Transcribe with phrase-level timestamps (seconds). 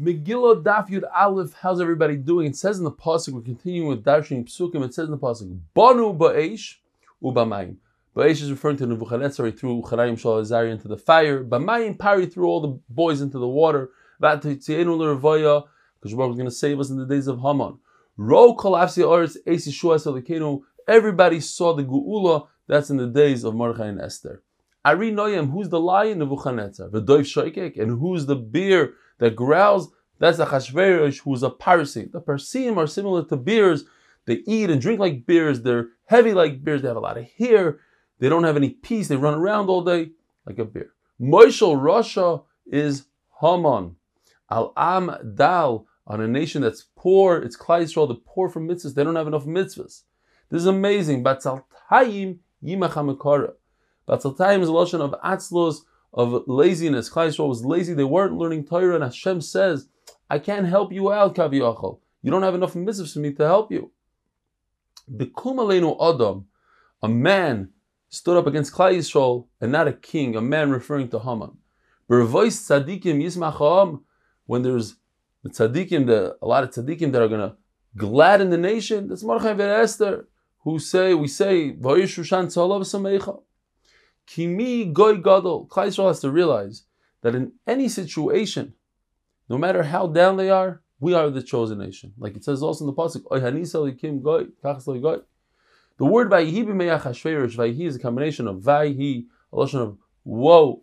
[0.00, 2.46] Megillah Daf Yud Aleph, how's everybody doing?
[2.46, 4.82] It says in the pasuk, we're continuing with Darshan Psukim.
[4.86, 6.76] It says in the pasuk, Banu ba'esh
[7.22, 7.76] u'bamayim.
[8.16, 9.50] Ba'esh is referring to Nebuchadnezzar.
[9.50, 11.44] Threw Chanayim Shalazari into the fire.
[11.44, 13.90] Bamayim Pari threw all the boys into the water.
[14.22, 15.64] Vatitzienu l'revaya,
[16.00, 17.78] because is going to save us in the days of Haman.
[18.16, 22.48] Ro kol afsi oretz eis Yeshua Everybody saw the Geula.
[22.66, 24.42] That's in the days of Mordechai and Esther.
[24.84, 26.20] Ari Noyam, who's the lion?
[26.22, 26.88] Of Nebuchadnezzar.
[26.88, 28.94] V'doiv shoikek, and who's the bear?
[29.22, 32.06] that growls, that's Achashverosh who's a Parsi.
[32.12, 33.84] The Parsim are similar to bears.
[34.26, 35.62] They eat and drink like bears.
[35.62, 36.82] They're heavy like bears.
[36.82, 37.78] They have a lot of hair.
[38.18, 39.08] They don't have any peace.
[39.08, 40.10] They run around all day
[40.44, 40.90] like a bear.
[41.20, 43.06] Moishel Russia is
[43.40, 43.94] Haman.
[44.50, 47.38] Al Am Dal on a nation that's poor.
[47.38, 48.94] It's Klal the poor from mitzvahs.
[48.94, 50.02] They don't have enough mitzvahs.
[50.50, 51.22] This is amazing.
[51.22, 53.54] Batzal Tayim Yimach
[54.08, 55.80] Tayim is a lotion of Atzlos,
[56.12, 57.08] of laziness.
[57.08, 57.94] Klal was lazy.
[57.94, 59.88] They weren't learning Torah, and Hashem says,
[60.28, 62.00] "I can't help you out, Kaviyachol.
[62.22, 63.90] You don't have enough mitzvahs for me to help you."
[65.10, 65.58] Bekum
[66.14, 66.46] Adam,
[67.02, 67.70] a man
[68.08, 71.56] stood up against Klal and not a king, a man referring to Haman.
[72.08, 74.02] Bervois tzadikim yismacham,
[74.46, 74.96] when there's
[75.42, 77.56] the tzaddikim, the, a lot of tzaddikim that are going to
[77.96, 80.28] gladden the nation, that's Mordechai and Esther,
[80.64, 83.40] who say, we say, Vayishushan tzalav samecha.
[84.26, 85.66] Kimi goy gadol.
[85.66, 86.84] Klal Yisrael has to realize
[87.22, 88.74] that in any situation,
[89.48, 92.12] no matter how down they are, we are the chosen nation.
[92.16, 93.24] Like it says also in the pasuk.
[95.98, 100.82] The word b'meyach hashverish, vayihi is a combination of vayihi, a lotion of woe,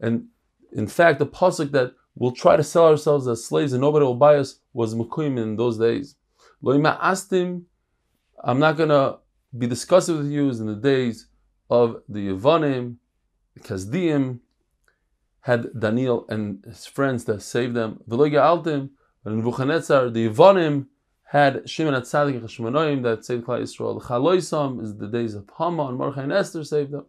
[0.00, 0.26] and
[0.72, 4.14] in fact, the pasuk that we'll try to sell ourselves as slaves and nobody will
[4.14, 6.16] buy us was mukuyim in those days.
[6.62, 7.62] Loima astim,
[8.42, 9.18] I'm not gonna
[9.56, 11.26] be discussing with you in the days
[11.70, 12.96] of the Yevonim,
[13.54, 14.40] the Kasdim,
[15.42, 18.00] had Daniel and his friends that saved them.
[18.08, 18.90] Altim,
[19.24, 20.86] in Nebuchadnezzar, the Yevonim
[21.24, 24.02] had Shimon Atzadik and Hashmonoim that saved Klal Yisrael.
[24.02, 27.06] Chaloisam is the days of Haman and Mordechai and Esther saved them.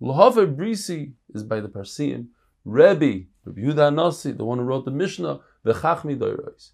[0.00, 2.28] Lohaver Brisi is by the Parsiim.
[2.64, 6.70] Rebbe, Rabbi Yehuda the one who wrote the Mishnah, V'chachmi Doirois.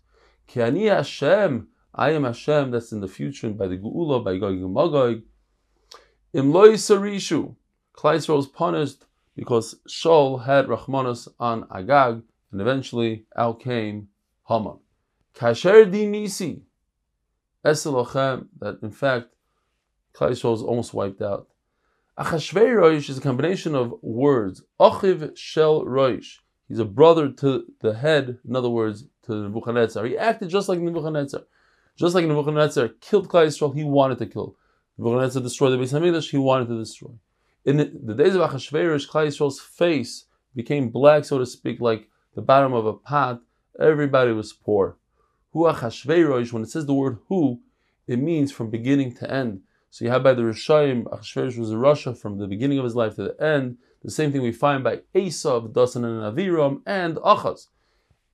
[0.46, 4.36] Ki ani Hashem, I am Hashem, that's in the future, and by the Geula, by
[4.36, 5.22] Gog and Magog,
[6.32, 7.56] Imloi Sarishu,
[7.92, 9.04] Klal was punished
[9.34, 14.08] because Shaul had Rachmanos on Agag, and eventually out came
[14.48, 14.78] Haman.
[15.34, 16.62] Kasher di Nisi,
[17.64, 19.34] that in fact
[20.14, 21.48] Klal was almost wiped out.
[22.16, 24.62] Achashvei Roish is a combination of words.
[24.78, 26.38] Achiv Shel Roish.
[26.68, 30.04] He's a brother to the head, in other words, to Nebuchadnezzar.
[30.04, 31.42] He acted just like Nebuchadnezzar.
[31.96, 34.56] Just like Nebuchadnezzar killed Klal he wanted to kill.
[35.00, 37.12] Nebuchadnezzar destroyed the Beis Hamikdash, he wanted to destroy.
[37.64, 42.08] In the, the days of Achashverosh, Klal Yisrael's face became black, so to speak, like
[42.34, 43.40] the bottom of a pot.
[43.80, 44.98] Everybody was poor.
[45.52, 47.60] Hu Achashverosh, when it says the word who,
[48.06, 49.62] it means from beginning to end.
[49.88, 52.94] So you have by the Rishayim, Achashverosh was a Russia from the beginning of his
[52.94, 53.78] life to the end.
[54.04, 57.68] The same thing we find by Esav, Dasan and Aviram, and Achaz.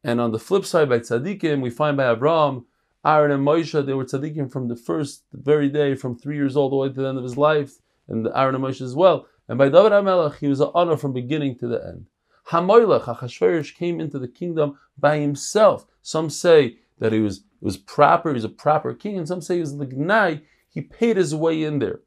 [0.03, 2.67] And on the flip side, by Tzadikim, we find by Abraham,
[3.07, 6.73] Aaron and Moshe, they were tzaddikim from the first very day, from three years old
[6.73, 7.75] all the way to the end of his life,
[8.09, 9.27] and Aaron and Moshe as well.
[9.49, 12.07] And by David HaMelech, he was an honor from beginning to the end.
[12.49, 15.87] Hamoylech, Achashverosh, came into the kingdom by himself.
[16.03, 19.55] Some say that he was, was proper, he was a proper king, and some say
[19.55, 22.01] he was Lignai, he paid his way in there.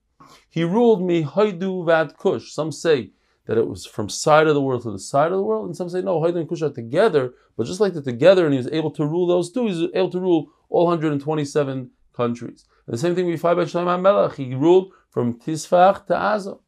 [0.49, 2.51] He ruled me Haidu Vad Kush.
[2.51, 3.11] Some say
[3.45, 5.75] that it was from side of the world to the side of the world, and
[5.75, 8.59] some say no, Haidu and Kush are together, but just like they're together and he
[8.59, 12.65] was able to rule those two, he was able to rule all 127 countries.
[12.85, 14.35] And the same thing we find by Shlomo HaMelech.
[14.35, 16.59] He ruled from Tifsach to Aza.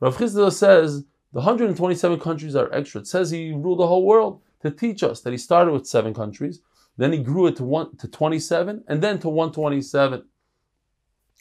[0.00, 3.00] Rav Chisda says the 127 countries are extra.
[3.00, 6.14] It says he ruled the whole world to teach us that he started with seven
[6.14, 6.60] countries,
[6.96, 10.24] then he grew it to one to 27, and then to 127.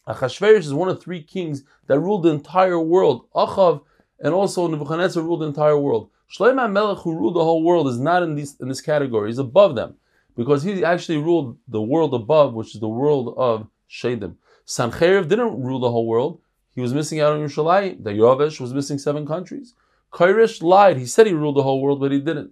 [0.08, 3.28] Achashverosh is one of three kings that ruled the entire world.
[3.34, 3.82] Achav
[4.20, 6.10] and also Nebuchadnezzar ruled the entire world.
[6.32, 9.30] Shlomo HaMelech, who ruled the whole world, is not in this in this category.
[9.30, 9.96] He's above them
[10.36, 14.36] because he actually ruled the world above, which is the world of Shadim.
[14.66, 16.42] Sancheiriv didn't rule the whole world.
[16.74, 18.04] He was missing out on Yerushalayim.
[18.04, 19.74] The Yovesh was missing seven countries.
[20.12, 20.98] Kairish lied.
[20.98, 22.52] He said he ruled the whole world, but he didn't.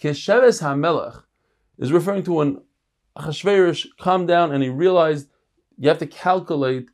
[0.00, 1.22] Kesheves HaMelech
[1.78, 2.60] is referring to when
[3.16, 5.28] Achashverosh calmed down and he realized
[5.76, 6.88] you have to calculate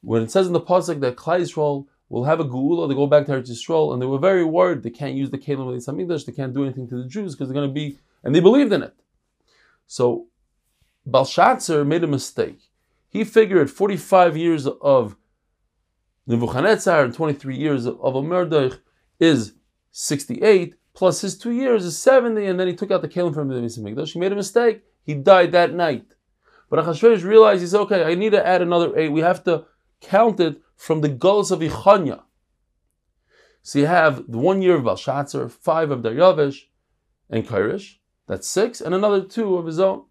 [0.00, 3.06] when it says in the pasuk that Klal Yisrael will have a geula, they go
[3.06, 5.84] back to Eretz Yisrael, and they were very worried they can't use the kelim of
[5.84, 8.34] the Hamikdash, they can't do anything to the Jews because they're going to be, and
[8.34, 8.94] they believed in it.
[9.86, 10.26] So
[11.06, 12.70] Belshazzar made a mistake.
[13.08, 15.16] He figured 45 years of
[16.26, 18.80] Nebuchadnezzar and 23 years of a Merdech
[19.20, 19.54] is
[19.92, 23.48] 68, plus his two years is 70, and then he took out the kelim from
[23.48, 24.12] the Beis Hamikdash.
[24.12, 24.82] He made a mistake.
[25.02, 26.14] He died that night.
[26.68, 29.12] But Achashverosh realized, he said, okay, I need to add another eight.
[29.12, 29.66] We have to
[30.00, 32.22] count it from the goals of Ichanya.
[33.62, 36.62] So you have the one year of Belshazzar, five of Daryavish
[37.30, 37.96] and Kairish.
[38.26, 40.04] That's six, and another two of his own.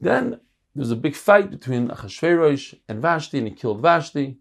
[0.00, 0.40] Then
[0.74, 4.38] there's a big fight between Achashverosh and Vashti, and he killed Vashti.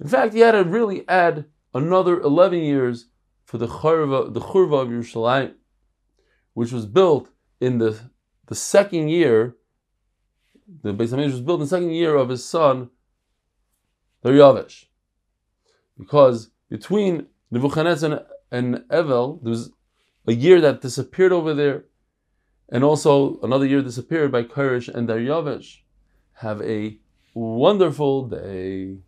[0.00, 3.06] In fact, he had to really add another 11 years
[3.44, 5.54] for the Churva, the Churva of Yerushalayim,
[6.54, 7.98] which was built in the,
[8.46, 9.56] the second year,
[10.82, 12.90] the Beis HaMikdash was built in the second year of his son,
[14.24, 14.86] Daryavish.
[15.98, 19.70] Because between Nebuchadnezzar and, and Evel, there was
[20.26, 21.84] a year that disappeared over there,
[22.68, 25.80] and also another year disappeared by Koresh and Daryavish.
[26.34, 26.98] Have a
[27.34, 28.98] wonderful day.